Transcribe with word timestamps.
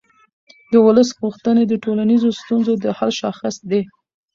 د 0.71 0.73
ولس 0.85 1.09
غوښتنې 1.21 1.63
د 1.67 1.73
ټولنیزو 1.83 2.29
ستونزو 2.41 2.73
د 2.83 2.85
حل 2.97 3.11
شاخص 3.21 3.55
دی 3.69 3.81